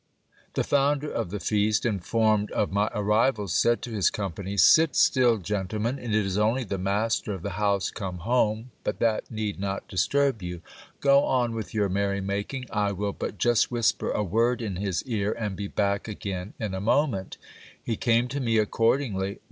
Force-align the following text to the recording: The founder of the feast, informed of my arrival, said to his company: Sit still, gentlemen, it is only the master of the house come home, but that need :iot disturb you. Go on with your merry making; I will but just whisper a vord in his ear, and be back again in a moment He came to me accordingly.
The 0.55 0.63
founder 0.63 1.11
of 1.11 1.29
the 1.29 1.39
feast, 1.39 1.85
informed 1.85 2.51
of 2.53 2.71
my 2.71 2.89
arrival, 2.91 3.47
said 3.47 3.83
to 3.83 3.91
his 3.91 4.09
company: 4.09 4.57
Sit 4.57 4.95
still, 4.95 5.37
gentlemen, 5.37 5.99
it 5.99 6.11
is 6.15 6.39
only 6.39 6.63
the 6.63 6.79
master 6.79 7.35
of 7.35 7.43
the 7.43 7.51
house 7.51 7.91
come 7.91 8.17
home, 8.17 8.71
but 8.83 8.97
that 8.97 9.29
need 9.29 9.61
:iot 9.61 9.87
disturb 9.87 10.41
you. 10.41 10.63
Go 11.01 11.23
on 11.23 11.53
with 11.53 11.75
your 11.75 11.87
merry 11.87 12.19
making; 12.19 12.65
I 12.71 12.93
will 12.93 13.13
but 13.13 13.37
just 13.37 13.69
whisper 13.69 14.09
a 14.09 14.23
vord 14.23 14.59
in 14.59 14.77
his 14.77 15.03
ear, 15.03 15.33
and 15.37 15.55
be 15.55 15.67
back 15.67 16.07
again 16.07 16.55
in 16.59 16.73
a 16.73 16.81
moment 16.81 17.37
He 17.83 17.95
came 17.95 18.27
to 18.29 18.39
me 18.39 18.57
accordingly. 18.57 19.37